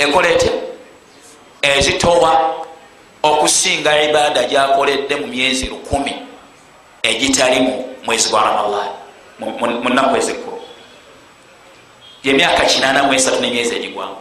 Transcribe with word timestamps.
ekola 0.00 0.28
etya? 0.28 0.52
Ezitowa 1.62 2.32
okusinga 3.22 3.92
ibaada 4.02 4.44
gyakoledde 4.48 5.14
mu 5.16 5.26
myezi 5.26 5.66
lukumi 5.66 6.14
egitali 7.02 7.60
mu 7.60 7.74
mwezi 8.04 8.28
gwa 8.30 8.42
ramadan 8.42 8.88
munaku 9.84 10.16
ezikulu 10.16 10.60
yemyaka 12.24 12.64
kinana 12.64 13.02
mu 13.02 13.12
esatu 13.12 13.40
nemyezi 13.40 13.76
egigwamu. 13.76 14.16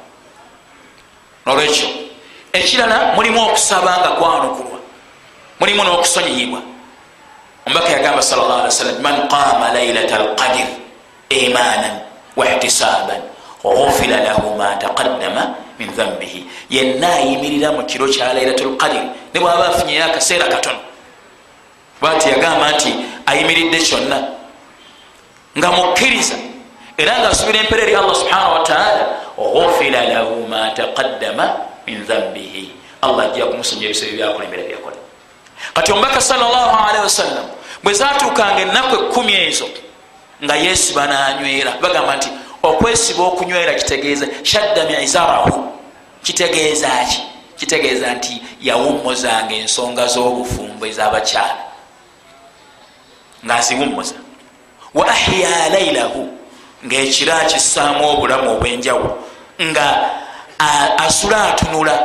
Nolwekyo 1.46 1.88
ekirala 2.54 3.14
mulimu 3.16 3.40
okusaba 3.48 3.98
nga 4.00 4.10
kwanukulwa. 4.20 4.80
Mulimu 5.60 5.84
n'okusonyiyibwa 5.84 6.62
omubaka 7.70 7.90
yagamba 7.90 8.22
sal 8.22 8.40
llah 8.40 8.66
ali 8.66 8.72
wasallam 8.74 9.02
man 9.02 9.28
qama 9.30 9.70
lailata 9.74 10.16
alqadir 10.16 10.68
imanan 11.30 12.02
waihtisaban 12.36 13.22
ghufira 13.62 14.24
lahu 14.26 14.58
ma 14.58 14.74
taqaddama 14.82 15.54
min 15.80 15.92
dhambihi 15.96 16.46
yenna 16.70 17.08
ayimirira 17.14 17.72
mu 17.72 17.84
kiro 17.84 18.08
kya 18.08 18.34
lailatu 18.34 18.76
lqadir 18.76 19.04
ne 19.34 19.40
bwaba 19.40 19.68
afunyeyo 19.68 20.06
akaseera 20.06 20.48
katono 20.48 20.80
bati 22.02 22.30
yagamba 22.30 22.72
nti 22.72 22.96
ayimiridde 23.26 23.80
kyonna. 23.80 24.18
Nga 25.58 25.72
mukkiriza 25.72 26.36
era 26.98 27.20
nga 27.20 27.30
asubira 27.30 27.60
empeera 27.60 27.84
eri 27.84 27.96
allah 27.96 28.16
subhanahu 28.16 28.54
wataala 28.54 29.04
ghufira 29.38 30.02
lahu 30.06 30.48
ma 30.48 30.72
taqaddama 30.76 31.46
min 31.88 32.04
dhambihi 32.06 32.72
allah 33.02 33.26
ajja 33.32 33.46
kumusonja 33.46 33.86
ebisebe 33.86 34.16
byakulembera 34.16 34.64
byakola. 34.64 34.96
Kati 35.74 35.92
omubaka 35.92 36.22
salllahalihi 36.22 37.04
wasallam 37.04 37.46
bwe 37.84 37.94
zatuukanga 37.94 38.62
ennaku 38.62 38.96
ekumi 38.96 39.34
ezo 39.34 39.68
nga 40.44 40.56
yesiba 40.56 41.08
nanywera 41.08 41.72
bagamba 41.82 42.16
nti 42.16 42.30
okwesiba 42.64 43.24
okunywera 43.24 43.74
kitegeeza 43.74 44.26
shadda 44.44 44.84
mizarahu 44.86 45.72
kitegeeza 46.24 46.90
ki? 47.10 47.22
Kitegeeza 47.58 48.14
nti 48.14 48.42
yawummuzanga 48.62 49.54
ensonga 49.56 50.08
z'obufumbo 50.08 50.86
ez'abakyala. 50.86 51.58
Ngaaziwummuza 53.46 54.16
wa 54.94 55.08
ahya 55.08 55.70
lailahu 55.70 56.30
ngaekira 56.86 57.40
akissaamu 57.42 58.10
obulamu 58.10 58.52
obwenjawulo 58.52 59.24
nga 59.62 60.10
asula 60.98 61.44
atunula. 61.44 61.96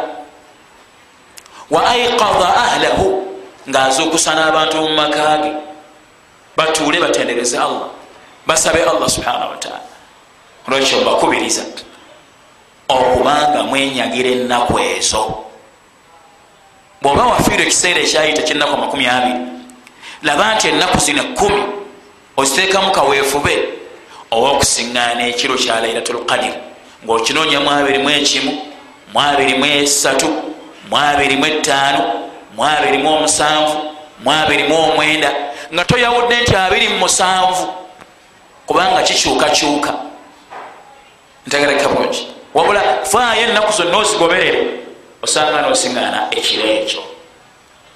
Wa 1.71 1.91
aikada 1.91 2.49
ahlahu 2.57 3.09
ngaazukusa 3.69 4.35
n'abantu 4.35 4.77
mu 4.83 4.89
makage 4.89 5.53
batuule 6.57 7.01
batendereze 7.01 7.59
allah. 7.59 7.89
Basabe 8.47 8.83
allah 8.83 9.09
subhanahu 9.11 9.51
wataala 9.51 9.81
olwekyo 10.69 11.01
mbakubiriza 11.01 11.63
okubanga 12.89 13.63
mwenyagira 13.63 14.31
ennaku 14.31 14.79
ezo. 14.79 15.45
Bwoba 17.03 17.23
wafiirwa 17.27 17.63
ekiseera 17.67 18.01
ekyayita 18.01 18.43
kyenaku 18.43 18.77
makumi 18.77 19.07
abiri 19.07 19.41
laba 20.23 20.55
nti 20.55 20.69
ennaku 20.69 20.99
zino 21.01 21.23
ekumi 21.23 21.63
oziteekamu 22.37 22.91
kaweefube 22.91 23.55
owokusiŋŋaana 24.31 25.23
ekiro 25.29 25.55
kya 25.57 25.81
lailatulkadir 25.81 26.55
ngaokinoonya 27.05 27.61
mu 27.61 27.71
abiri 27.71 27.99
mu 27.99 28.11
ekimu 28.11 28.53
mu 29.13 29.21
abiri 29.21 29.55
mu 29.61 29.67
esatu 29.67 30.29
mu 30.91 30.97
abiri 30.97 31.37
mu 31.37 31.47
etaano 31.47 32.03
mu 32.57 32.65
abiri 32.65 32.99
mu 32.99 33.09
omusanvu 33.17 33.77
mu 34.25 34.31
abiri 34.33 34.65
mu 34.69 34.75
omwenda 34.75 35.31
nga 35.73 35.85
toyawudde 35.85 36.37
nti 36.43 36.57
abiri 36.57 36.89
mu 36.89 36.99
musanvu 37.05 37.65
kubanga 38.67 39.03
kikyukakyuka. 39.03 39.93
Ntegereka 41.47 41.89
bulungi 41.89 42.34
wabula 42.55 42.83
faayo 43.05 43.43
ennaku 43.49 43.73
zonna 43.73 43.99
ozigoberere 43.99 44.67
osanga 45.23 45.63
nosiŋgaana 45.63 46.29
ekiro 46.31 46.65
ekyo. 46.65 47.03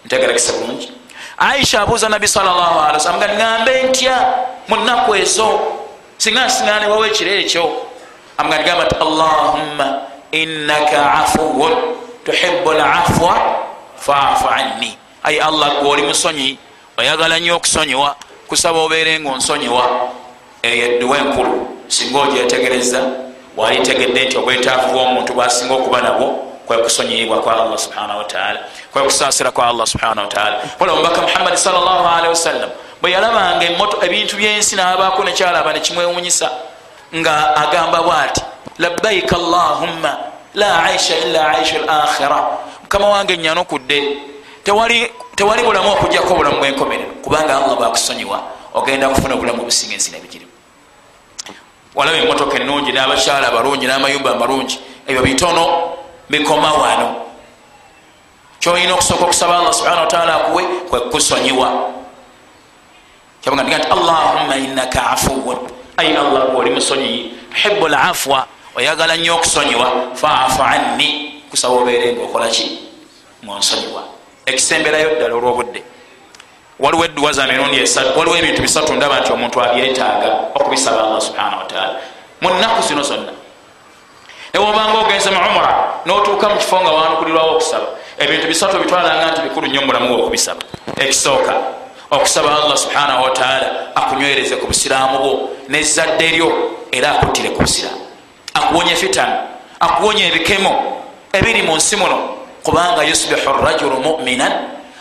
Ntegerekesa 0.05 0.53
bulungi. 0.53 0.93
Aisha 1.39 1.81
abuuza 1.83 2.09
nabbi 2.09 2.29
sawasalam 2.29 3.17
nga 3.17 3.29
ŋambe 3.29 3.83
ntya 3.83 4.17
mu 4.69 4.77
nnaku 4.77 5.15
ezo? 5.15 5.49
Singa 6.19 6.47
nsiŋaanibwawo 6.47 7.07
ekiro 7.07 7.31
ekyo. 7.31 7.65
Amuga 8.39 8.59
nigamba 8.59 8.85
ti 8.87 8.97
allahumma 9.01 9.87
innaka 10.33 11.13
afuwun 11.13 11.73
tuhibu 12.25 12.73
lafwa 12.73 13.35
faafu 13.97 14.49
anni. 14.49 14.99
Ayi 15.23 15.41
allah 15.41 15.81
gwe 15.81 15.91
oli 15.91 16.03
musonyi 16.03 16.59
oyagala 16.97 17.39
nnyo 17.39 17.57
okusonyiwa 17.57 18.17
kusaba 18.49 18.79
obeere 18.79 19.21
nga 19.21 19.31
onsonyiwa. 19.31 19.85
Eyo 20.63 20.85
edduwa 20.87 21.19
enkulu 21.19 21.69
singa 21.89 22.19
ogyetegereza 22.19 23.28
wali 23.59 23.81
tegedde 23.83 24.25
nti 24.25 24.37
obwetaavu 24.39 24.93
bwomuntu 24.93 25.35
bwasinga 25.35 25.75
okuba 25.75 26.01
nabwo 26.01 26.27
kwekusonyiyibwa 26.67 27.39
kwa 27.43 27.63
allah 27.63 27.79
subhanahu 27.79 28.19
wataala 28.19 28.61
kwekusasira 28.93 29.51
kwa 29.51 29.67
allah 29.67 29.87
subhanahu 29.87 30.21
wataala 30.29 30.57
ola 30.81 30.93
omubaka 30.93 31.23
muhammadi 31.23 31.57
salllahalihi 31.57 32.29
wasallam 32.29 32.71
bwe 33.03 33.11
yalabanga 33.11 33.65
ebintu 34.03 34.37
byensi 34.37 34.77
nabaako 34.77 35.25
nekyalaba 35.25 35.73
nekimwewunyisa 35.73 36.51
nga 37.17 37.57
agamba 37.57 38.03
bwati 38.03 38.43
labbaika 38.79 39.37
allahumma 39.37 40.17
la 40.55 40.85
aisha 40.85 41.19
illa 41.19 41.49
aisha 41.49 41.79
lakhira 41.79 42.47
mukama 42.83 43.09
wange 43.09 43.37
nyanukudde 43.37 44.19
tewali 44.65 45.63
bulamu 45.65 45.93
okujjako 45.93 46.35
obulamu 46.35 46.59
bwenkomerero 46.59 47.11
kubanga 47.23 47.57
allah 47.57 47.77
bwakusonyiwa 47.77 48.43
ogenda 48.75 49.09
kufuna 49.09 49.35
obulamu 49.35 49.63
obusinga 49.63 49.95
ensi 49.95 50.11
nebigirimu 50.11 50.48
walaba 51.99 52.19
emotoka 52.19 52.57
enungi 52.63 52.93
n'abakyala 52.95 53.49
abalungi 53.51 53.87
n'amayumba 53.87 54.31
amalungi. 54.39 54.79
Ebyo 55.07 55.23
bitono 55.23 55.65
bikoma 56.31 56.73
wano. 56.73 57.27
Kyolina 58.61 58.95
okusooka 58.95 59.25
okusaba 59.25 59.59
allah 59.59 59.75
subhana 59.75 60.01
wataala 60.01 60.35
akuwe 60.35 60.63
kwekusonyiwa 60.63 61.69
kyabaga 63.43 63.63
ndiga 63.63 63.79
nti 63.79 63.89
allahumma 63.91 64.57
innaka 64.57 65.11
afuwun. 65.11 65.59
Ayi 65.97 66.17
allah 66.17 66.47
gweoli 66.51 66.71
musonyiyi 66.71 67.35
tuhibu 67.51 67.89
lafwa 67.89 68.47
oyagala 68.77 69.17
nnyo 69.17 69.35
okusonyiwa. 69.35 69.93
Faafu 70.15 70.63
anni. 70.63 71.43
Kusaba 71.51 71.75
obeere 71.75 72.13
nga 72.13 72.23
okolaki 72.23 72.79
munsonyiwa 73.43 74.03
ekisemberayo 74.47 75.17
ddala 75.17 75.35
olwobudde 75.35 75.83
waliwo 76.79 77.05
edduwa 77.05 77.33
za 77.33 77.47
mirundi 77.47 77.81
esatu 77.81 78.19
waliwo 78.19 78.37
ebintu 78.37 78.63
bisatu 78.63 78.93
ndaba 78.93 79.21
nti 79.21 79.33
omuntu 79.33 79.63
abyetaaga 79.63 80.31
okubisaba 80.55 81.05
allah 81.05 81.21
subhana 81.21 81.57
wataala 81.57 81.95
mu 82.41 82.51
nnaku 82.51 82.83
zino 82.89 83.03
zonna 83.03 83.33
newobanga 84.55 84.99
ogenze 84.99 85.31
mu 85.31 85.41
umura 85.51 85.73
notuuka 86.07 86.49
mu 86.49 86.57
kifo 86.57 86.81
nga 86.81 86.91
wanukulirwawo 86.91 87.51
okusaba 87.53 87.87
ebintu 88.19 88.47
bisatu 88.47 88.79
bitwalanga 88.79 89.31
nti 89.31 89.41
bikulu 89.41 89.67
nnyo 89.67 89.83
mulamu 89.83 90.15
we 90.15 90.23
okubisaba. 90.23 90.61
Ekisooka 90.97 91.55
okusaba 92.11 92.49
allah 92.63 92.77
subhanahu 92.77 93.23
wataala 93.25 93.69
akunywereze 93.95 94.57
ku 94.57 94.67
busiraamu 94.67 95.19
bwo 95.19 95.51
nezadde 95.69 96.31
ryo 96.31 96.53
era 96.93 97.11
akuttire 97.11 97.51
ku 97.51 97.61
busiraamu. 97.63 98.01
Akuwonye 98.55 98.97
fitani 98.97 99.39
akuwonye 99.81 100.29
ebikemo 100.29 101.03
ebiri 101.33 101.63
mu 101.63 101.77
nsi 101.77 101.97
muno 101.97 102.19
kubanga 102.63 103.03
yusbihu 103.03 103.53
rajulu 103.65 104.01
muminan 104.01 104.53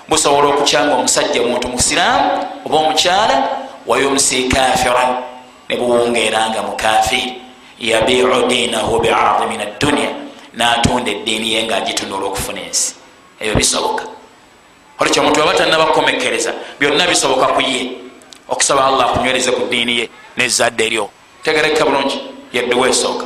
busobola 0.09 0.47
okukyanga 0.47 0.95
omusajja 0.95 1.41
muntu 1.41 1.67
musiraamu 1.67 2.45
oba 2.65 2.77
omukyala 2.77 3.35
wayumsi 3.85 4.43
kafiran 4.43 5.23
ne 5.69 5.75
buwungeeranga 5.75 6.63
mukafiri 6.63 7.41
yabiu 7.79 8.47
dinahu 8.47 8.99
biardi 8.99 9.45
min 9.49 9.61
addunia 9.61 10.09
natunda 10.53 11.11
eddiini 11.11 11.53
ye 11.53 11.63
ngaagitunda 11.63 12.15
olwokufuna 12.15 12.61
ensi. 12.61 12.95
Ebyo 13.39 13.55
bisoboka. 13.55 14.03
Olekyo 14.99 15.21
omuntu 15.21 15.41
aba 15.41 15.53
tanabakomekereza 15.53 16.53
byonna 16.79 17.07
bisoboka 17.07 17.47
ku 17.47 17.61
ye. 17.61 17.91
Okusaba 18.49 18.85
allah 18.85 19.05
akunywereze 19.05 19.51
ku 19.51 19.61
ddiini 19.67 19.97
ye 19.99 20.09
nezadde 20.37 20.89
ryo 20.89 21.09
tegereka 21.43 21.85
bulungi 21.85 22.19
yedduwa 22.53 22.89
esooka. 22.89 23.25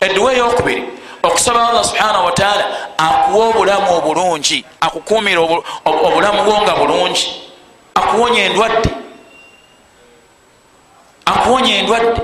Edduwa 0.00 0.32
eyokubiri 0.34 0.82
okusaba 1.22 1.68
allah 1.68 1.84
subhanahu 1.84 2.24
wataala 2.24 2.64
akuwa 2.98 3.48
obulamu 3.48 3.96
obulungi 3.96 4.64
akukumira 4.80 5.40
obulamu 5.84 6.42
bwo 6.42 6.62
nga 6.62 6.74
bulungi. 6.76 7.26
Akuwonya 7.94 8.44
endwadde. 8.44 8.90
Akuwonya 11.26 11.74
endwadde. 11.76 12.20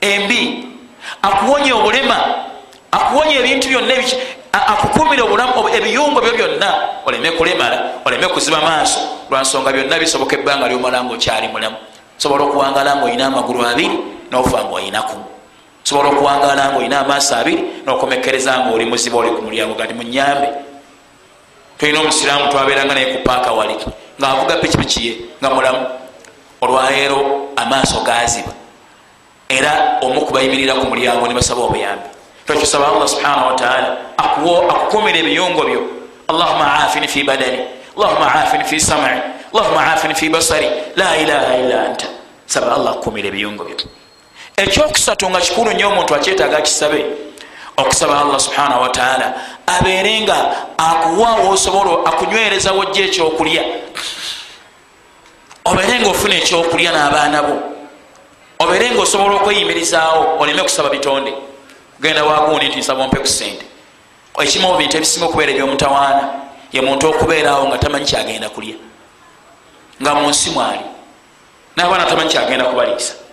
Embi. 0.00 0.68
Akuwonya 1.22 1.74
obulema. 1.74 2.18
Akuwonya 2.92 3.34
ebintu 3.40 3.68
byonna 3.68 3.94
akukumira 4.52 5.24
ebiyungo 5.74 6.20
byo 6.20 6.32
byonna. 6.32 6.74
Oleme 7.06 7.30
kulemala 7.30 7.78
oleme 8.04 8.28
kuziba 8.28 8.60
maaso. 8.60 9.00
Lwansonga 9.30 9.72
byonna 9.72 9.98
bisoboka 9.98 10.36
ebbanga 10.36 10.68
lyomala 10.68 11.04
nga 11.04 11.14
okyali 11.14 11.48
mulamu. 11.48 11.76
Sobola 12.18 12.44
okuwangala 12.44 12.96
nga 12.96 13.04
olina 13.04 13.26
amagulu 13.26 13.66
abiri 13.66 13.98
nofa 14.30 14.64
nga 14.64 14.74
olinaku 14.74 15.35
sobola 15.86 16.10
okuwangala 16.10 16.54
nga 16.74 16.76
olina 16.76 17.00
amaaso 17.06 17.36
abiri 17.38 17.62
nokomekereza 17.86 18.58
nga 18.58 18.74
oli 18.74 18.90
muziba 18.90 19.22
oli 19.22 19.30
ku 19.30 19.42
mulyango 19.46 19.78
gati 19.78 19.94
munyambe. 19.94 20.50
Tolina 21.78 22.00
omusiraamu 22.00 22.50
twabeeranga 22.50 22.94
naye 22.94 23.06
ku 23.14 23.22
paaka 23.22 23.52
wali 23.54 23.78
ngaavuga 24.18 24.56
pikipiki 24.58 25.06
ye 25.06 25.12
nga 25.38 25.50
mulamu. 25.54 25.86
Olwaleero 26.60 27.54
amaaso 27.54 28.02
gaziba 28.02 28.50
era 29.48 30.02
omu 30.02 30.26
kubayimirira 30.26 30.74
ku 30.74 30.90
mulyango 30.90 31.22
nebasaba 31.22 31.62
obuyambi. 31.62 32.10
Tokisaba 32.46 32.90
allah 32.90 33.06
subhanahu 33.06 33.46
wataala 33.54 33.88
akukumira 34.18 35.22
ebiyungo 35.22 35.62
byo. 35.62 35.82
Allahuma 36.26 36.82
afini 36.82 37.06
fi 37.06 37.22
badani 37.22 37.62
allahuma 37.94 38.34
afini 38.34 38.64
fi 38.66 38.80
samai 38.82 39.22
allahuma 39.54 39.94
afini 39.94 40.18
fi 40.18 40.26
basari 40.34 40.66
la 40.98 41.14
ilaha 41.14 41.54
illa 41.62 41.76
anta. 41.86 42.10
Saba 42.50 42.74
allah 42.74 42.98
akukumira 42.98 43.30
ebiyungo 43.30 43.62
byo 43.62 44.05
ekyokusatu 44.56 45.30
nga 45.30 45.40
kikulu 45.40 45.70
nnyo 45.72 45.88
omuntu 45.88 46.14
akyetaaga 46.14 46.60
kisabe 46.60 47.04
okusaba 47.76 48.20
allah 48.20 48.40
subhanahu 48.40 48.82
wataala 48.82 49.34
abeere 49.66 50.20
nga 50.20 50.36
akuwaawo 50.78 51.50
osobola 51.50 51.92
akunywerezawo 52.10 52.84
jjo 52.84 53.04
ekyokulya 53.04 53.62
obeere 55.64 56.00
nga 56.00 56.08
ofuna 56.08 56.34
ekyokulya 56.34 56.90
n'abaana 56.92 57.42
bo 57.42 57.56
obeere 58.58 58.90
nga 58.90 59.02
osobola 59.02 59.34
okweyimirizaawo 59.36 60.40
oleme 60.40 60.62
kusaba 60.62 60.88
bitonde 60.88 61.32
genda 62.00 62.24
wagundi 62.24 62.68
nti 62.68 62.78
nsaba 62.78 63.04
ompe 63.04 63.20
ku 63.20 63.28
sente 63.28 63.66
ekimu 64.40 64.72
mu 64.72 64.76
bintu 64.80 64.96
ebisinga 64.96 65.26
okubeera 65.26 65.52
ebyomutawaana 65.52 66.24
ye 66.72 66.80
muntu 66.80 67.04
okubeeraawo 67.12 67.68
nga 67.68 67.78
tamanyi 67.78 68.08
kyagenda 68.08 68.48
kulya 68.48 68.76
nga 70.00 70.14
mu 70.14 70.28
nsi 70.32 70.50
mwali 70.50 70.80
n'abaana 71.76 72.08
tamanyi 72.08 72.30
kyagenda 72.32 72.64
kubaliisa 72.64 73.25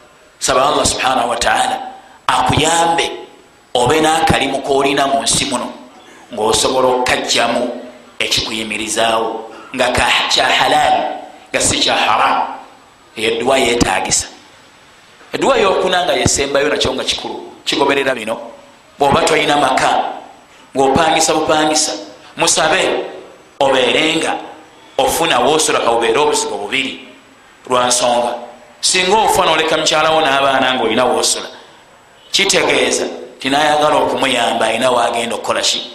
saba 0.44 0.62
allah 0.68 0.86
subhanahu 0.86 1.30
wataala 1.32 1.78
akuyambe 2.28 3.06
obe 3.74 3.98
n'akalimu 4.04 4.60
koolina 4.68 5.08
mu 5.08 5.24
nsi 5.24 5.46
muno 5.48 5.68
ng'osobola 6.34 6.88
okukajjamu 6.88 7.64
ekikuyimirizaawo 8.20 9.30
nga 9.76 9.88
kya 10.32 10.46
halaali 10.60 11.04
nga 11.50 11.60
si 11.62 11.80
kya 11.80 11.96
haramu 11.96 12.44
eyoedduwa 13.16 13.56
yeetagisa 13.58 14.28
edduwa 15.34 15.58
yokuna 15.58 16.04
nga 16.06 16.14
yesembayo 16.14 16.68
nakyo 16.70 16.94
nga 16.94 17.04
kikulu 17.04 17.54
kigoberera 17.66 18.16
bino. 18.16 18.38
Bwoba 19.00 19.22
tolina 19.26 19.58
maka 19.58 20.14
ngaopangisa 20.76 21.34
bupangisa 21.34 21.92
musabe 22.38 23.06
obeerenga 23.60 24.38
ofuna 24.98 25.40
wosolaka 25.40 25.92
bubeere 25.92 26.20
obuzigo 26.20 26.58
bubiri. 26.58 27.08
Lwansonga 27.70 28.53
singa 28.84 29.18
ofa 29.18 29.46
noleka 29.46 29.78
mukyalawo 29.78 30.22
n'abaana 30.22 30.74
nga 30.74 30.84
olina 30.84 31.06
wosola 31.06 31.48
kitegeeza 32.32 33.06
tinayagala 33.40 33.96
okumuyamba 33.96 34.66
alina 34.66 34.92
wagenda 34.92 35.36
okukolaki 35.36 35.92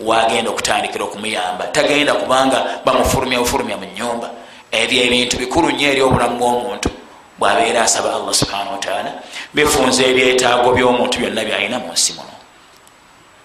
wagenda 0.00 0.50
okutandikira 0.50 1.04
okumuyamba. 1.04 1.64
Tagenda 1.72 2.14
kubanga 2.14 2.80
bamufulumya 2.84 3.38
bufulumya 3.38 3.76
mu 3.76 3.86
nyumba 3.96 4.30
ebyo 4.70 5.02
ebintu 5.02 5.36
bikulu 5.40 5.70
nnyo 5.70 5.88
eri 5.88 6.00
obulamu 6.02 6.36
bw'omuntu 6.36 6.90
bwabeera 7.38 7.82
asaba 7.82 8.14
allah 8.14 8.34
subhanahu 8.34 8.76
wataala 8.76 9.12
bifunza 9.54 10.04
ebyetaago 10.04 10.68
by'omuntu 10.72 11.16
byonna 11.18 11.44
byalina 11.44 11.78
mu 11.78 11.92
nsi 11.92 12.12
muno. 12.12 12.36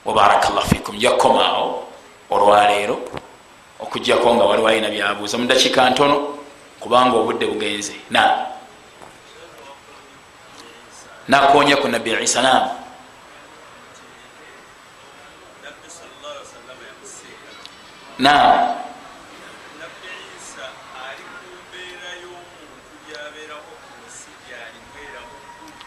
Wabarakallah 0.06 0.66
fikum 0.68 1.00
jakukomaawo 1.00 1.88
olwaleero 2.30 3.00
okugjako 3.80 4.36
nga 4.36 4.44
waliwo 4.44 4.68
alina 4.68 4.90
byabuuza 4.90 5.38
mudakiika 5.38 5.90
ntono 5.90 6.36
kubanga 6.80 7.16
obudde 7.18 7.46
bugenze. 7.46 7.96
Na 8.10 8.47
nakonya 11.28 11.76
ku 11.78 11.88
nabbi 11.88 12.12
isa 12.24 12.42
nam 12.42 12.72
nam 18.20 18.78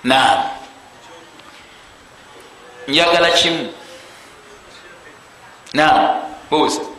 naam. 0.05 0.41
Njagala 2.89 3.31
kimu. 3.31 3.69
Naam. 5.75 6.23
Buuza 6.51 6.90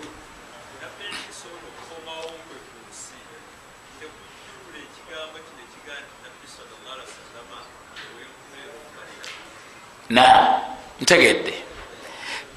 naam 10.09 10.61
ntegedde. 11.01 11.53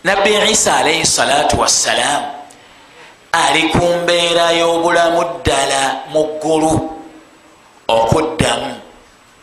Nabbi 0.05 0.37
isa 0.52 0.76
alaihi 0.76 1.06
salatu 1.06 1.61
wassalaamu 1.61 2.26
ali 3.32 3.69
ku 3.73 3.85
mbeera 4.02 4.52
y'obulamu 4.52 5.25
ddala 5.41 6.08
mu 6.12 6.38
ggulu 6.41 6.73
okuddamu. 7.88 8.81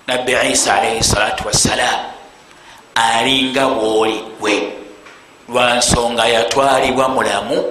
Nabbi 0.07 0.31
isa 0.51 0.75
alaihi 0.79 1.03
salatu 1.03 1.47
wassalaamu 1.47 2.09
alinga 2.95 3.65
bwoli 3.69 4.23
gwe. 4.39 4.73
Lwansonga 5.49 6.27
yatwalibwa 6.27 7.09
mulamu 7.09 7.63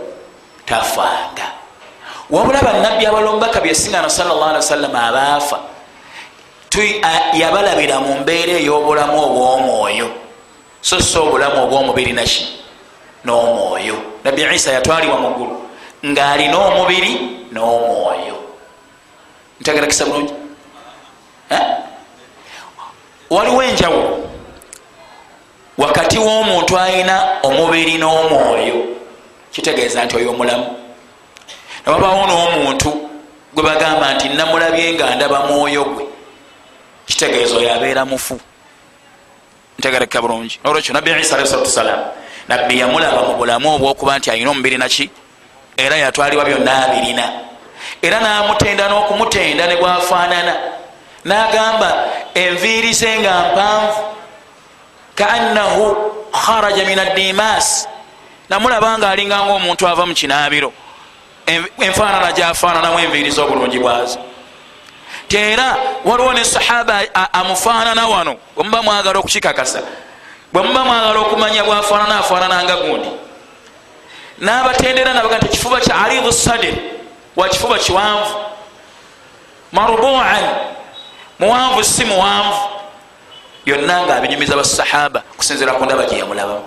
tafanga 0.66 1.50
wabula 2.30 2.62
bannabbi 2.62 3.06
abalombaka 3.06 3.60
byesingano 3.60 4.08
salllah 4.08 4.48
ali 4.48 4.62
wasallama 4.62 5.02
abaafa 5.08 5.58
yabalabira 7.34 8.00
mu 8.00 8.20
mbeera 8.22 8.52
ey'obulamu 8.52 9.16
obw'omwoyo. 9.18 10.08
So 10.82 11.00
si 11.00 11.18
obulamu 11.18 11.64
obw'omubiri 11.64 12.12
naki 12.12 12.46
n'omwoyo. 13.24 13.96
Nabbi 14.24 14.42
isa 14.54 14.72
yatwalibwa 14.72 15.18
mu 15.20 15.30
ggulu. 15.34 15.56
Ng'alina 16.06 16.56
omubiri 16.56 17.12
n'omwoyo. 17.52 18.36
Ntegerakisa 19.60 20.04
bulungi? 20.04 20.32
Waliwo 23.30 23.62
enjawulo. 23.62 24.28
Wakati 25.78 26.18
w'omuntu 26.18 26.78
alina 26.78 27.40
omubiri 27.42 27.98
n'omwoyo 27.98 28.86
kitegeeza 29.52 30.04
nti 30.04 30.16
oyo 30.16 30.30
omulamu. 30.30 30.66
Newabawo 31.86 32.26
n'omuntu 32.26 32.90
gwe 33.54 33.62
bagamba 33.62 34.14
nti 34.14 34.28
namulabye 34.28 34.94
nga 34.94 35.14
ndaba 35.16 35.46
mwoyo 35.46 35.84
gwe 35.84 36.09
kitegeeza 37.10 37.56
oyo 37.56 37.74
abeera 37.74 38.04
mufu. 38.04 38.40
Ntegereka 39.78 40.20
bulungi. 40.22 40.58
Olwekyo 40.64 40.94
nabbi 40.94 41.10
isa 41.20 41.34
alahi 41.34 41.48
salatu 41.48 41.68
wasalamu 41.68 42.04
nabbi 42.48 42.78
yamulaba 42.78 43.22
mu 43.22 43.34
bulamu 43.34 43.74
obwokuba 43.74 44.18
nti 44.18 44.30
alina 44.30 44.50
omubiri 44.50 44.78
naki? 44.78 45.10
Era 45.76 45.96
yatwalibwa 45.96 46.44
byonna 46.44 46.86
abirina. 46.86 47.32
Era 48.02 48.20
namutenda 48.20 48.88
n'okumutenda 48.88 49.66
ne 49.66 49.76
bwafaanana. 49.76 50.54
Nagamba 51.24 51.90
enviiri 52.34 52.92
ze 52.92 53.18
nga 53.18 53.52
mpanvu 53.52 54.00
kaannahu 55.14 55.96
kharaja 56.32 56.84
min 56.84 56.98
addimas 56.98 57.88
namulaba 58.48 58.98
nga 58.98 59.10
alinganga 59.10 59.52
omuntu 59.52 59.88
ava 59.88 60.06
mu 60.06 60.14
kinaabiro. 60.14 60.72
Enfaanana 61.78 62.32
gyafaananamu 62.32 62.98
enviiri 62.98 63.30
z'obulungi 63.30 63.78
bwazo 63.78 64.18
teera 65.30 65.76
waliwo 66.04 66.32
ne 66.32 66.44
sahaba 66.44 67.00
amufaanana 67.32 68.08
wano 68.08 68.36
bwemuba 68.56 68.82
mwagala 68.82 69.18
okukikakasa 69.18 69.80
bwemuba 70.52 70.84
mwagala 70.84 71.20
okumanya 71.20 71.64
bwafaanana 71.64 72.18
afaanananga 72.18 72.76
gundi. 72.76 73.08
N'abatendera 74.40 75.14
nabaga 75.14 75.36
nti 75.38 75.46
ekifuba 75.46 75.80
kya 75.80 75.94
aridu 75.96 76.32
sadir 76.32 76.74
wa 77.36 77.48
kifuba 77.48 77.78
kiwanvu. 77.78 78.34
Marubuan 79.72 80.44
muwanvu 81.38 81.84
si 81.84 82.04
muwanvu. 82.04 82.60
Byonna 83.64 84.02
nga 84.02 84.16
abinyumiza 84.16 84.56
basahaba 84.56 85.22
kusinzira 85.36 85.72
ku 85.72 85.84
ndaba 85.84 86.04
gyeyamulabamu 86.04 86.64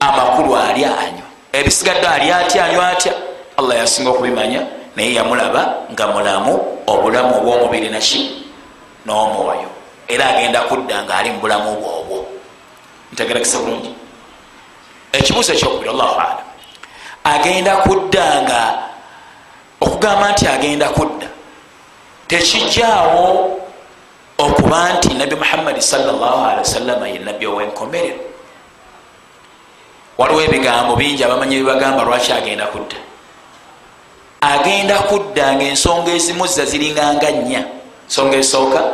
amakulu 0.00 0.56
alya 0.56 0.98
anywa. 0.98 1.26
Ebisigadde 1.52 2.06
ali 2.08 2.32
atya 2.32 2.64
anywa 2.64 2.88
atya? 2.88 3.12
Allah 3.56 3.76
yasinga 3.76 4.10
okubimanya 4.10 4.75
naye 4.96 5.14
yamulaba 5.14 5.86
nga 5.92 6.06
mulamu 6.08 6.52
obulamu 6.86 7.36
obwomubiri 7.36 7.88
naki 7.92 8.48
n'omwoyo. 9.04 9.68
Era 10.08 10.32
agenda 10.32 10.60
kudda 10.64 11.04
nga 11.04 11.14
ali 11.20 11.30
mu 11.30 11.38
bulamu 11.40 11.76
bwobwo 11.76 12.24
ntegerakisa 13.12 13.58
bulungi. 13.58 13.92
Ekibuuzo 15.12 15.52
ekyokubiri 15.52 15.90
allahu 15.90 16.16
alam. 16.16 16.46
Agenda 17.24 17.76
kudda 17.84 18.26
nga 18.42 18.60
okugamba 19.80 20.32
nti 20.32 20.48
agenda 20.48 20.88
kudda 20.88 21.28
tekijjaawo 22.26 23.60
okuba 24.38 24.96
nti 24.96 25.14
nabbi 25.14 25.36
muhammadi 25.36 25.82
salllah 25.82 26.56
wasallama 26.58 27.08
ye 27.08 27.18
nabbi 27.18 27.46
owenkomerero. 27.46 28.24
Waliwo 30.18 30.40
ebigambo 30.40 30.96
bingi 30.96 31.20
abamanyi 31.24 31.60
bibagamba 31.60 32.02
lwaki 32.02 32.32
agenda 32.32 32.66
kudda 32.72 33.05
agenda 34.86 35.02
kudda 35.08 35.54
nga 35.54 35.64
ensonga 35.64 36.10
ezimuzza 36.12 36.64
ziringanga 36.64 37.30
nnya. 37.30 37.64
Ensonga 38.06 38.36
esooka 38.36 38.84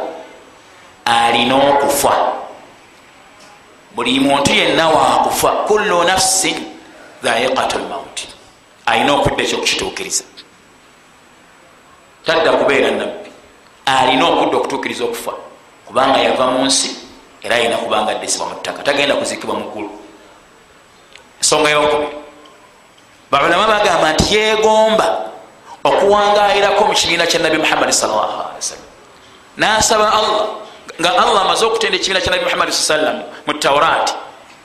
alina 1.05 1.57
okufa. 1.57 2.33
Buli 3.95 4.21
muntu 4.21 4.53
yenna 4.53 4.89
wakufa 4.89 5.49
kullu 5.69 6.05
nafsin 6.05 6.57
dhaiqatu 7.23 7.79
lmauti 7.79 8.29
alina 8.87 9.13
okudda 9.13 9.45
ekyokukituukiriza. 9.45 10.25
Tadda 12.25 12.53
kubeera 12.53 12.91
nabbi 12.91 13.31
alina 13.87 14.27
okudda 14.29 14.57
okutuukiriza 14.57 15.05
okufa. 15.05 15.33
Kubanga 15.87 16.19
yava 16.19 16.47
mu 16.47 16.65
nsi 16.65 16.97
era 17.43 17.57
ayina 17.57 17.77
kubanga 17.77 18.13
addesibwa 18.13 18.49
mu 18.49 18.55
ttaka. 18.55 18.83
Tagenda 18.83 19.15
kuzikibwa 19.15 19.55
mu 19.55 19.65
ggulu. 19.71 19.91
Ensonga 21.41 21.71
yokubiri. 21.71 22.17
Baulama 23.31 23.67
bagamba 23.67 24.13
nti 24.13 24.35
yegomba 24.35 25.33
okuwangayirako 25.85 26.85
mu 26.85 26.95
kibiina 26.95 27.27
kya 27.27 27.41
nabi 27.41 27.59
muhammadi 27.59 27.93
sawasalam 27.93 28.85
nasaba 29.57 30.13
allah 30.13 30.47
nga 31.01 31.11
allah 31.11 31.41
amaze 31.43 31.65
okutenda 31.65 31.97
ekibiina 31.97 32.21
kya 32.21 32.31
nabi 32.31 32.45
muhammadi 32.45 32.73
saa 32.73 32.97
sallam 32.97 33.23
mu 33.47 33.53
taurati 33.59 34.13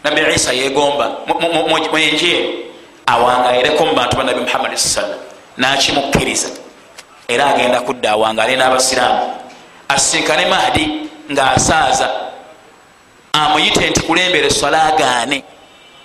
nabi 0.03 0.21
isa 0.35 0.53
yegomba 0.53 1.25
muenjiri 1.91 2.69
awangayireko 3.07 3.85
mu 3.85 3.93
bantu 3.95 4.17
ba 4.17 4.23
nabi 4.23 4.41
muhammadi 4.41 4.77
saa 4.77 5.01
sallam. 5.01 5.19
Nakimukkiriza. 5.57 6.49
Era 7.27 7.49
agenda 7.49 7.81
kudda 7.81 8.11
awangale 8.11 8.55
n'abasiraamu. 8.55 9.33
Asinkane 9.89 10.45
mahdi 10.45 11.09
ngaasaaza 11.31 12.09
amuyite 13.33 13.89
nti 13.89 14.01
kulembera 14.01 14.47
eswala 14.47 14.83
agaane. 14.83 15.43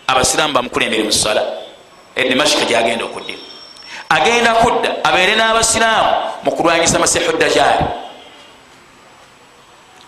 Abasiraamu 0.06 0.54
bamukulembere 0.54 1.02
mu 1.04 1.12
swala. 1.12 1.42
Edimashika 2.16 2.64
gyagenda 2.64 3.04
okuddira 3.04 3.51
agenda 4.12 4.54
kudda 4.60 4.90
abeere 5.04 5.34
n'abasiraamu 5.36 6.12
mu 6.44 6.50
kulwanyisa 6.52 6.98
masihu 6.98 7.32
dajaali 7.38 7.84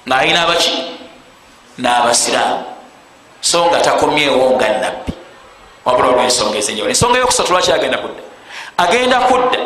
ng'ayina 0.04 0.44
abaki? 0.44 0.72
N'abasiraamu. 1.80 2.64
So 3.40 3.64
nga 3.72 3.80
takomyewo 3.80 4.56
nga 4.56 4.68
nabbi 4.68 5.12
wabula 5.84 6.08
olwensonga 6.08 6.58
ezenjawulo. 6.60 6.92
Ensonga 6.92 7.18
yokusatu 7.18 7.52
lwaki 7.52 7.72
agenda 7.72 7.98
kudda? 7.98 8.22
Agenda 8.76 9.18
kudda 9.28 9.60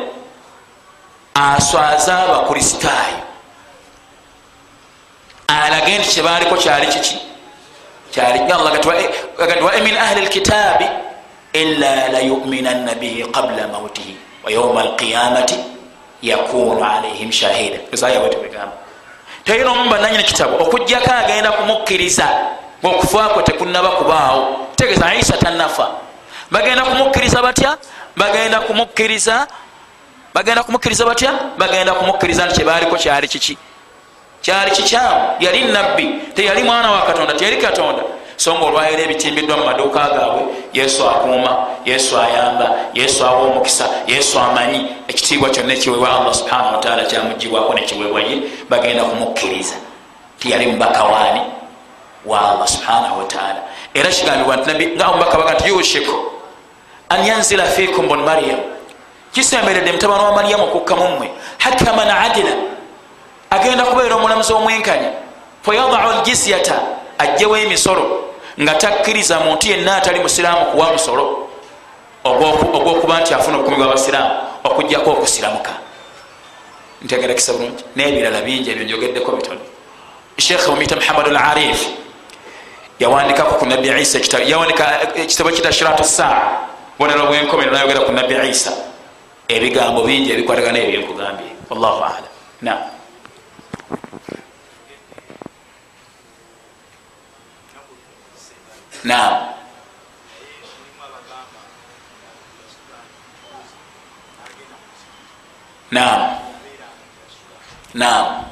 aswaza 1.35 2.19
abakristaayo 2.19 3.23
alage 5.49 5.99
nti 5.99 6.09
kyebaliko 6.09 6.55
kyali 6.57 6.87
kiki? 6.87 7.19
Kyali 8.11 8.39
min 9.83 9.97
ahli 9.97 10.21
lkitaabi 10.27 10.87
ila 11.53 12.09
layuminanna 12.09 12.95
bihi 12.95 13.25
qabla 13.33 13.69
mautihi 13.69 14.28
wa 14.45 14.51
yauma 14.53 14.81
alqiyamati 14.81 15.55
yakunu 16.23 16.85
alaihim 16.85 17.33
shahida. 17.33 17.79
Esayawetebegamba 17.93 18.73
tayina 19.45 19.71
omu 19.71 19.91
bananyini 19.91 20.25
kitabu 20.25 20.63
okujjako 20.63 21.11
agenda 21.25 21.53
kumukkiriza 21.53 22.29
ngaokufaako 22.85 23.43
tekunaba 23.43 23.89
kubaawo. 23.89 24.67
Tegeza 24.77 25.15
isa 25.15 25.37
tanafa 25.37 25.89
bagenda 26.51 26.83
kumukkiriza 26.83 27.43
batya? 27.43 27.77
Bagenda 28.17 28.61
kumukkiriza 28.61 29.47
bagenda 30.35 30.63
kumukkiriza 30.63 31.05
batya? 31.05 31.33
Bagenda 31.59 31.93
kumukkiriza 31.95 32.47
nti 32.47 32.55
kyebaliko 32.55 32.97
kyali 32.97 33.29
kiki? 33.29 33.59
Kyali 34.43 34.71
kikyamu. 34.71 35.31
Yali 35.41 35.65
nabbi 35.65 36.09
teyali 36.35 36.63
mwana 36.63 36.91
wa 36.91 37.03
katonda. 37.03 37.35
Teyali 37.35 37.57
katonda 37.57 38.03
so 38.39 38.55
nga 38.55 38.65
olwayira 38.67 39.03
ebitimbiddwa 39.03 39.57
mu 39.57 39.65
maduuka 39.65 39.99
gaabwe 40.15 40.43
yesu 40.73 41.03
akuuma 41.09 41.67
yesu 41.85 42.19
ayamba 42.19 42.71
yesu 42.95 43.27
awa 43.27 43.41
omukisa 43.41 43.89
yesu 44.07 44.39
amanyi. 44.39 44.87
Ekitiibwa 45.09 45.51
kyonna 45.51 45.73
ekiweebwa 45.75 46.21
allah 46.21 46.35
subhanahu 46.35 46.75
wataala 46.75 47.05
kyamugibwako 47.05 47.75
nekiweebwa 47.75 48.21
ye 48.23 48.43
bagenda 48.69 49.05
kumukkiriza. 49.05 49.75
Tiyali 50.39 50.67
mubaka 50.67 51.05
waani 51.05 51.41
wa 52.27 52.51
allah 52.51 52.69
subhanahu 52.69 53.19
wataala 53.19 53.61
era 53.95 54.11
kigambibwa 54.11 54.57
nti 54.57 54.87
nga 54.87 55.09
omubaka 55.09 55.39
baga 55.39 55.55
nti 55.55 55.69
yushiku 55.69 56.15
an 57.09 57.27
yanzila 57.27 57.65
fikum 57.65 58.09
bun 58.09 58.23
maryam. 58.23 58.61
Kisemberedde 59.33 59.93
mutabani 59.93 60.25
wa 60.25 60.33
maryamu 60.33 60.65
okukka 60.65 60.97
mummwe 60.97 61.31
hakaman 61.59 62.11
adila. 62.11 62.53
Agenda 63.51 63.85
kubeera 63.85 64.17
omulamuzi 64.17 64.53
omwenkanya 64.53 65.11
fayadau 65.63 66.23
ljisyata 66.23 66.75
ajjewo 67.19 67.57
emisolo 67.57 68.28
nga 68.61 68.75
takkiriza 68.75 69.41
muntu 69.41 69.69
yenna 69.69 69.97
atali 69.97 70.21
musiraamu 70.21 70.67
kuwa 70.67 70.93
musolo 70.93 71.49
ogwokuba 72.25 73.21
nti 73.21 73.35
afuna 73.35 73.57
obukumi 73.57 73.77
bwabasiraamu 73.77 74.31
okugjako 74.65 75.11
okusiramuka. 75.11 75.71
Ntegerekisa 77.03 77.53
bulungi. 77.53 77.85
Nebirala 77.97 78.41
bingi 78.41 78.71
ebyo 78.71 78.85
njogeddeko 78.85 79.33
bitono 79.33 79.61
sheekh 80.39 80.69
omuyita 80.69 80.97
muhammad 80.97 81.27
al 81.29 81.37
arif 81.37 81.87
yawandikako 82.99 83.55
ku 83.55 83.67
nabi 83.67 83.89
isa 84.01 84.19
yawandika 84.39 85.15
ekitabo 85.15 85.51
kita 85.51 85.73
shiratu 85.73 86.05
saa 86.05 86.67
bonero 86.99 87.27
bwenkomero 87.27 87.71
nayogera 87.73 88.01
ku 88.01 88.13
nabi 88.13 88.35
isa. 88.51 88.73
Ebigambo 89.49 90.03
bingi 90.03 90.33
ebikwatagana 90.33 90.79
ebyenkugambye 90.79 91.51
wallahu 91.71 92.03
alam. 92.05 92.33
Nam 92.63 92.79
naam. 99.05 99.35
Naam. 105.91 106.39
Naam. 107.95 108.45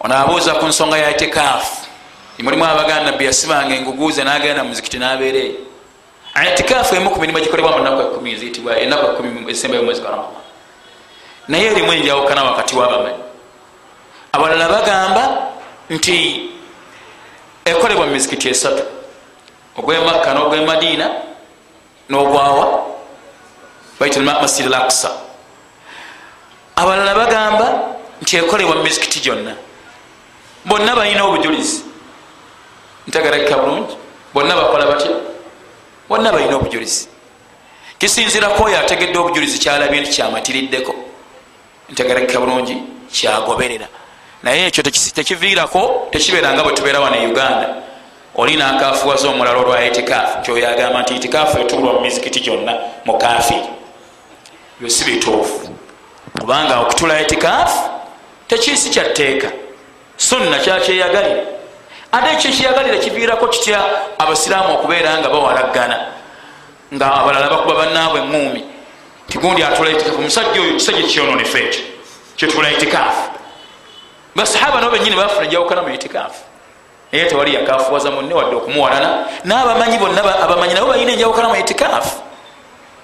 Ono 0.00 0.14
abuuza 0.14 0.54
ku 0.54 0.66
nsonga 0.66 0.98
ya 0.98 1.10
itikaafu 1.10 1.82
mulimu 2.42 2.64
abaganda 2.64 3.10
nabbi 3.10 3.24
yasibanga 3.24 3.74
enguguuze 3.74 4.24
nagenda 4.24 4.64
muzikiti 4.64 4.98
nabeereyo 4.98 5.54
itikaafu 6.52 6.94
emu 6.94 7.10
ku 7.10 7.20
mirimu 7.20 7.38
gikolebwa 7.38 7.78
munaku 7.78 8.00
ekumi 8.02 8.36
ziyitibwa 8.36 8.80
enaku 8.80 9.06
ekumi 9.06 9.50
esembayo 9.50 9.82
mwezi 9.82 10.00
gwaramadan 10.00 10.42
naye 11.48 11.66
erimu 11.66 11.92
enjawukana 11.92 12.44
wakati 12.44 12.76
wabamanyi 12.76 13.18
abalala 14.32 14.68
bagamba 14.68 15.52
nti 15.90 16.50
ekolebwa 17.64 18.06
mu 18.06 18.12
mizikiti 18.12 18.48
esatu. 18.48 18.82
Ogwemakka 19.76 20.34
n'ogwemadiina 20.34 21.10
n'ogwawa 22.10 22.84
bait 24.00 24.16
masjid 24.16 24.66
al 24.66 24.74
aksa 24.74 25.10
abalala 26.76 27.14
bagamba 27.14 27.96
nti 28.22 28.36
ekolebwa 28.36 28.76
mu 28.76 28.82
mizikiti 28.82 29.20
gyonna. 29.20 29.54
Bonna 30.64 30.94
balina 30.94 31.24
obujulizi. 31.24 31.82
Ntegerekeka 33.06 33.56
bulungi. 33.58 33.96
Bonna 34.34 34.54
bakola 34.54 34.86
batya? 34.86 35.10
Bonna 36.08 36.32
balina 36.32 36.56
obujulizi. 36.56 37.08
Kisinziraku 37.98 38.62
oyo 38.62 38.78
ategedde 38.78 39.18
obujulizi 39.18 39.58
kyalabye 39.58 40.00
nti 40.00 40.10
kyamatiriddeko 40.10 40.94
ntegerekeka 41.90 42.40
bulungi 42.40 42.76
kyagoberera 43.12 43.86
naye 44.42 44.66
ekyo 44.66 44.82
tekiviirako 45.14 46.08
tekibeeranga 46.10 46.62
bwe 46.62 46.72
tubeera 46.72 47.00
wano 47.00 47.16
e 47.16 47.26
uganda. 47.26 47.68
Oli 48.34 48.56
nakafuwaza 48.56 49.28
omulala 49.28 49.58
olwa 49.58 49.84
itikaafu 49.84 50.42
kyoyo 50.42 50.68
agamba 50.68 51.02
nti 51.02 51.14
itikaafu 51.14 51.58
etuulwa 51.58 51.92
mu 51.92 52.00
mizikiti 52.00 52.40
gyonna 52.40 52.74
mu 53.04 53.18
kafiri 53.18 53.68
byo 54.80 54.90
si 54.90 55.04
bituufu. 55.04 55.68
Kubanga 56.40 56.80
okutula 56.80 57.20
itikaafu 57.20 57.90
tekiisi 58.48 58.90
kyatteeka 58.90 59.48
sunna 60.16 60.58
kyakyeyagalira 60.58 61.42
ate 62.12 62.32
ekyo 62.32 62.50
kyeyagalira 62.50 62.96
kiviirako 62.96 63.46
kitya? 63.46 63.80
Abasiraamu 64.18 64.74
okubeera 64.74 65.18
nga 65.18 65.28
bawalaggana 65.28 66.06
nga 66.94 67.14
abalala 67.14 67.50
bakuba 67.50 67.74
bannaabwe 67.74 68.20
eŋuumi 68.20 68.64
tigundi 69.28 69.62
atula 69.62 69.90
itikaafu 69.90 70.18
omusajja 70.18 70.60
oyo 70.60 70.72
kisajja 70.74 71.02
kyononefe 71.02 71.58
ekyo 71.58 71.82
kyetula 72.36 72.70
itikaafu 72.72 73.41
basahaba 74.34 74.80
nabo 74.80 74.92
benyini 74.92 75.16
bafuna 75.16 75.44
enjawukana 75.44 75.82
mu 75.82 75.94
itikaafu 75.94 76.42
naye 77.12 77.24
tewali 77.24 77.54
yakafuwaza 77.54 78.10
munne 78.10 78.34
wadde 78.34 78.56
okumuwalana 78.56 79.26
n'abamanyi 79.44 79.98
bonna 79.98 80.42
abamanyi 80.44 80.74
nabo 80.74 80.86
balina 80.86 81.12
enjawukana 81.12 81.48
mu 81.48 81.56
itikaafu 81.56 82.22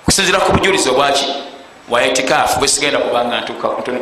kusinzira 0.04 0.40
ku 0.40 0.52
bujulizi 0.52 0.88
obwaki? 0.88 1.26
Bwa 1.88 2.04
itikaafu 2.06 2.58
bwesigenda 2.58 2.98
kubanga 2.98 3.44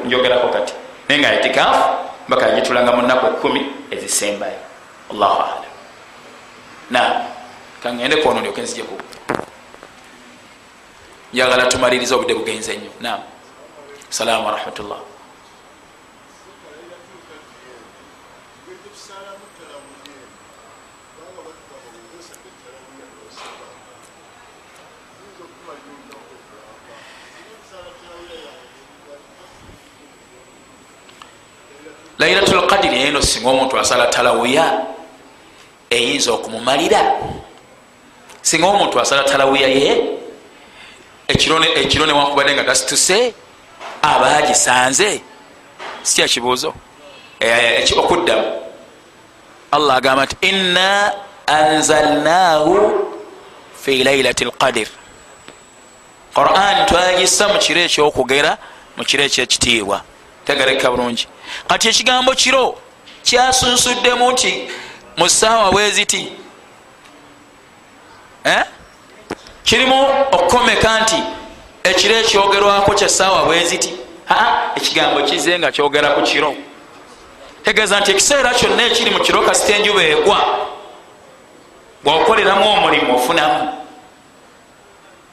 njogerako 0.05 0.49
kati. 0.49 0.75
Naye 1.09 1.21
nga 1.21 1.41
itikaafu 1.41 1.89
mbaka 2.29 2.47
yagitulanga 2.47 2.93
mu 2.93 3.03
nnaku 3.03 3.27
ekumi 3.27 3.67
ezisembayo. 3.91 4.59
Allahu 5.11 5.43
alam. 5.43 5.65
Nam 6.91 7.13
kangende 7.83 8.17
kwono 8.17 8.41
ndyoke 8.41 8.63
nzijeku 8.63 8.99
njagala 11.33 11.67
tumaliriza 11.67 12.15
obudde 12.15 12.35
bugenze 12.35 12.77
nnyo. 12.77 12.91
Nam 13.01 13.21
salaamu 14.09 14.47
warahmatullah 14.47 14.99
lairatul 32.27 32.67
qadiri 32.67 33.07
eno 33.07 33.23
singa 33.23 33.49
omuntu 33.51 33.79
asala 33.79 34.07
talawiya 34.11 34.83
eyinza 35.91 36.33
okumumalira. 36.33 37.01
Singa 38.43 38.67
omuntu 38.67 39.01
asala 39.01 39.23
talawiya 39.23 39.69
ye 39.69 40.19
ekiro 41.29 42.07
newankubadde 42.07 42.55
nga 42.55 42.65
tasituse 42.65 43.35
aba 44.03 44.37
agisanze. 44.37 45.21
Sikya 46.03 46.29
kibuuzo. 46.29 46.75
Okuddamu 47.97 48.47
allah 49.73 49.97
agamba 49.97 50.25
nti 50.25 50.37
inna 50.41 51.13
anzalnahu 51.47 52.75
fi 53.83 54.05
lailati 54.05 54.45
lqadir 54.45 54.89
quran 56.35 56.87
twagisa 56.87 57.49
mu 57.49 57.59
kiro 57.59 57.81
ekyokugera 57.81 58.59
mu 58.97 59.05
kiro 59.05 59.23
ekyekitiibwa. 59.25 60.03
Tegereka 60.47 60.91
bulungi 60.91 61.27
kati 61.69 61.89
ekigambo 61.89 62.35
kiro 62.35 62.79
kyasunsuddemu 63.23 64.33
nti 64.33 64.69
mu 65.17 65.29
saawa 65.29 65.73
bweziti 65.73 66.33
eh? 68.45 68.65
kirimu 69.65 70.07
okukomeka 70.33 71.01
nti 71.01 71.23
ekiro 71.85 72.15
ekyogerwako 72.15 72.93
kyesaawa 72.95 73.45
bweziti 73.45 73.93
ekigambo 74.77 75.23
kize 75.23 75.59
nga 75.59 75.73
kyogera 75.73 76.09
ku 76.09 76.23
kiro. 76.23 76.55
Tegeeza 77.65 78.01
nti 78.01 78.11
ekiseera 78.11 78.55
kyonna 78.55 78.83
ekiri 78.87 79.11
mu 79.11 79.21
kiro 79.21 79.43
kasita 79.43 79.77
enjuba 79.77 80.03
egwa 80.03 80.39
bwokoleramu 82.05 82.71
omulimu 82.71 83.17
ofunamu. 83.17 83.73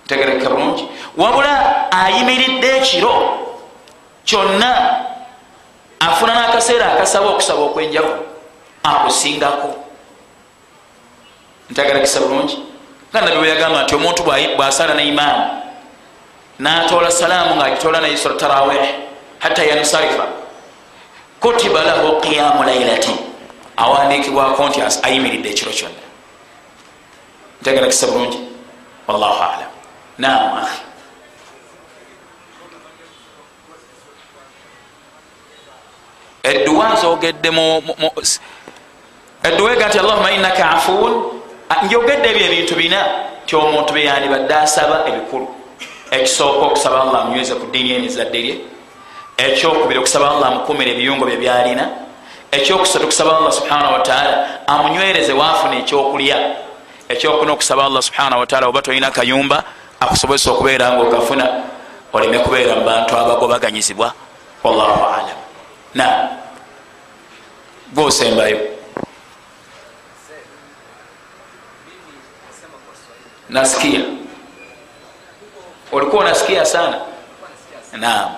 Tegereka 0.08 0.50
bulungi. 0.50 0.88
Wabula 1.18 1.92
ayimiridde 1.92 2.77
ekiro 2.77 3.13
kyonna 4.25 4.70
afuna 6.07 6.33
n'akaseera 6.33 6.93
akasaba 6.93 7.29
okusaba 7.29 7.62
okwenjaku 7.62 8.24
akusingako. 8.83 9.69
Ntegerekisa 11.69 12.19
bulungi? 12.19 12.57
Nga 13.12 13.22
nabbi 13.22 13.38
bwe 13.38 13.50
yagamba 13.50 13.83
nti 13.83 13.95
omuntu 13.95 14.24
bwasala 14.57 14.93
ne 14.93 15.07
imaamu 15.07 15.45
natoola 16.60 17.12
salaamu 17.12 17.55
ngaagitoola 17.55 18.01
naye 18.01 18.17
sura 18.17 18.36
tarawih 18.36 18.86
hatta 19.39 19.63
yansarifa 19.63 20.25
kutiba 21.39 21.83
lahu 21.83 22.22
qiyamu 22.22 22.63
lailati 22.63 23.15
awandiikibwako 23.77 24.69
nti 24.69 24.79
ayimiridde 25.03 25.50
ekiro 25.50 25.72
kyonna. 25.72 26.03
Ntegerekisa 27.62 28.07
bulungi? 28.07 28.39
Wallahu 29.07 29.43
alam. 29.43 29.72
Nam 30.17 30.57
ahi 30.57 30.92
edduwa 36.43 36.89
nzogedde 36.93 37.50
edduwa 39.43 39.73
ega 39.73 39.88
nti 39.88 40.00
allahuma 40.00 40.31
innaka 40.31 40.69
afuun. 40.69 41.13
Njogedde 41.85 42.29
ebyo 42.29 42.45
ebintu 42.45 42.75
bina 42.75 43.05
ti 43.45 43.55
omuntu 43.55 43.93
beyandibadde 43.93 44.55
asaba 44.55 45.03
ebikulu. 45.07 45.47
Ekisooka 46.12 46.65
okusaba 46.65 47.01
allah 47.01 47.21
amunyweze 47.21 47.55
ku 47.55 47.65
ddiini 47.65 47.95
emizadde 47.95 48.38
rye 48.41 48.55
ekyokubiri 49.38 50.00
okusaba 50.00 50.31
allah 50.31 50.47
amukumira 50.47 50.91
ebiyungo 50.91 51.25
bye 51.25 51.38
byalina. 51.38 51.89
Ekyokusatu 52.51 53.05
okusaba 53.05 53.38
allah 53.38 53.51
subhanahu 53.51 53.93
wataala 53.93 54.33
amunywereze 54.67 55.33
waafuna 55.33 55.75
ekyokulya. 55.75 56.38
Ekyokuna 57.09 57.51
okusaba 57.53 57.85
allah 57.85 58.01
subhanahu 58.01 58.39
wataala 58.39 58.67
oba 58.67 58.81
tolina 58.81 59.12
kayumba 59.12 59.63
akusobozesa 60.00 60.51
okubeera 60.51 60.91
nga 60.91 61.01
okafuna 61.03 61.45
oleme 62.13 62.39
kubeera 62.39 62.75
mu 62.75 62.85
bantu 62.85 63.17
abagobaganyizibwa 63.17 64.13
wallahu 64.63 65.03
alam 65.03 65.42
na. 65.95 66.29
Gwosembayo 67.93 68.59
nasikia. 73.50 74.01
Ulikuwa 75.91 76.21
unasikia 76.21 76.65
sana? 76.65 77.01
Naam. 77.93 78.35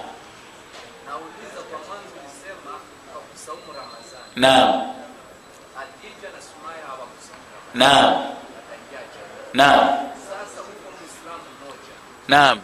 Naam. 4.36 4.96
Naam. 7.74 8.36
Naam. 9.54 10.10
Naam 12.28 12.60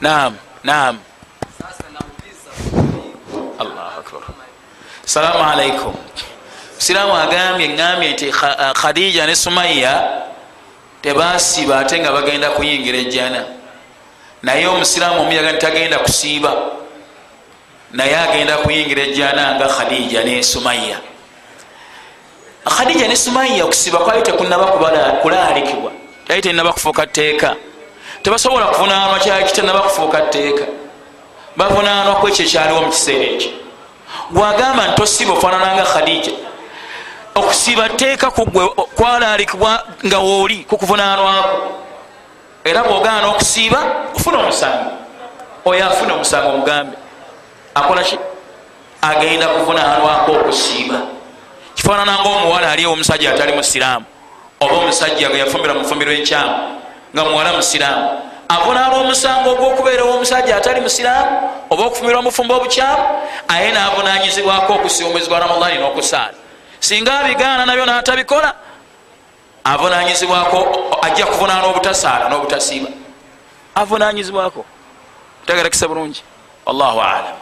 naam 0.00 0.36
naam. 0.64 0.98
Allahu 3.58 4.00
akbar. 4.00 4.22
Salaamu 5.04 5.42
alaikum 5.44 5.94
siraamu 6.78 7.16
agambye 7.16 7.68
ngambye 7.68 8.12
nti 8.12 8.32
khadija 8.74 9.26
ne 9.26 9.36
sumaiya 9.36 10.24
tebasiiba 11.02 11.78
ate 11.80 12.00
nga 12.00 12.12
bagenda 12.12 12.50
kuyingira 12.50 12.98
ejjana. 12.98 13.44
Naye 14.42 14.66
omusiraamu 14.66 15.20
omuyaga 15.20 15.52
ntitagenda 15.52 15.98
kusiiba. 15.98 16.52
Naye 17.92 18.16
agenda 18.16 18.56
kuyingira 18.56 19.02
ejjana 19.02 19.54
nga 19.54 19.68
khadija 19.68 20.24
ne 20.24 20.42
sumaiya 20.42 21.00
khadija 22.64 23.08
ne 23.08 23.16
sumaiya 23.16 23.64
okusiiba 23.64 23.98
kwali 23.98 24.22
tekunaba 24.22 24.66
kulaalikibwa 25.22 25.92
yali 26.28 26.42
tenaba 26.42 26.72
kufuuka 26.72 27.06
tteeka 27.06 27.56
tebasobola 28.22 28.66
kuvunanwa 28.66 29.18
kyali 29.18 29.44
kitenaba 29.44 29.80
kufuuka 29.80 30.20
tteeka. 30.20 30.64
Bavunanwa 31.56 32.14
ku 32.14 32.28
ekyo 32.28 32.44
ekyaliwo 32.44 32.80
mu 32.82 32.90
kiseera 32.90 33.24
ekyo. 33.24 33.50
Gwagamba 34.30 34.86
nti 34.86 34.94
tosiiba 34.96 35.32
ofaanananga 35.32 35.84
khadija 35.84 36.32
okusiiba 37.34 37.88
tteeka 37.88 38.30
kugwe 38.30 38.68
kwalalikibwa 38.68 39.84
nga 40.06 40.18
wooli 40.18 40.64
kukuvunanwako 40.64 41.56
era 42.64 42.82
bwogaana 42.84 43.28
okusiiba 43.28 43.80
ofuna 44.14 44.38
omusango. 44.38 44.90
Oyo 45.64 45.86
afuna 45.86 46.14
omusango 46.14 46.48
omugambe. 46.48 46.96
Akolaki 47.74 48.18
agenda 49.02 49.46
kuvunanwako 49.48 50.32
okusiiba. 50.32 51.00
Kifaanananga 51.74 52.28
omuwala 52.28 52.72
aliwo 52.72 52.92
omusajja 52.92 53.34
atali 53.34 53.52
musiraamu 53.52 54.04
oba 54.60 54.74
omusajja 54.74 55.28
ge 55.28 55.38
yafumbira 55.38 55.74
mufumbiro 55.74 56.12
enkyamu 56.12 56.79
nga 57.14 57.24
muwala 57.24 57.52
musiraamu. 57.52 58.30
Avunaana 58.48 58.96
omusango 58.96 59.50
ogwokubeerawo 59.50 60.14
omusajja 60.14 60.56
atali 60.56 60.80
musiraamu 60.80 61.50
oba 61.70 61.84
okufumbirwa 61.84 62.22
mufumbo 62.22 62.54
obukyamu 62.56 63.04
aye 63.48 63.72
naavunanyizibwako 63.72 64.72
okusiba 64.74 65.08
omwezi 65.08 65.28
gwa 65.28 65.38
ramadani 65.38 65.78
n'okusaala. 65.78 66.34
Singa 66.80 67.18
abigaana 67.18 67.66
nabyo 67.66 67.86
natabikola 67.86 68.54
avunanyizibwako 69.64 70.58
ajja 71.02 71.26
kuvunaana 71.26 71.66
obutasaala 71.66 72.28
n'obutasiiba. 72.28 72.90
Avunanyizibwako 73.74 74.64
tegerekisa 75.46 75.88
bulungi. 75.88 76.22
Wallahu 76.66 77.00
alam. 77.00 77.36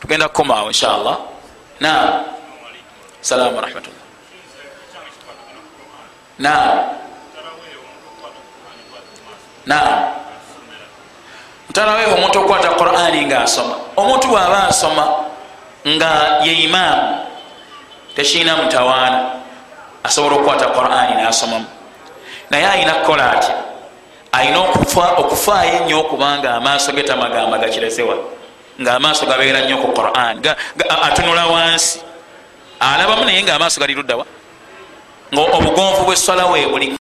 Tugenda 0.00 0.28
kukomaawo 0.28 0.66
inshallah. 0.70 1.18
Naam. 1.80 2.24
Salaamu 3.20 3.56
warahmatullah. 3.56 4.06
Naam 6.38 7.01
mutalaweho 11.82 12.14
omuntu 12.14 12.38
okukwata 12.38 12.68
qurani 12.78 13.26
nga 13.26 13.42
asoma 13.42 13.74
omuntu 13.96 14.28
bw'aba 14.28 14.68
asoma 14.70 15.04
nga 15.86 16.38
ye 16.46 16.52
imaamu 16.62 17.26
tekiina 18.14 18.56
mutawaana. 18.56 19.42
Asobola 20.04 20.34
okukwata 20.36 20.66
qurani 20.66 21.22
nasomamu. 21.22 21.66
Naye 22.50 22.66
ayina 22.66 22.94
kukola 22.94 23.32
atya? 23.32 23.54
Ayina 24.32 24.58
okufaayo 25.18 25.72
ennyo 25.82 26.00
okubanga 26.00 26.54
amaaso 26.54 26.92
ge 26.92 27.02
tamagamba 27.02 27.58
gakiresewa 27.58 28.14
nga 28.80 28.94
amaaso 28.94 29.26
gabeera 29.26 29.60
nnyo 29.60 29.76
ku 29.78 29.92
quran 29.92 30.38
atunula 31.02 31.46
wansi. 31.46 32.00
Alabamu 32.80 33.24
naye 33.24 33.42
nga 33.42 33.54
amaaso 33.54 33.80
gali 33.80 33.94
luddawa 33.94 34.26
nga 35.34 35.42
obugonvu 35.42 36.04
bweswala 36.04 36.46
weebuli 36.46 37.01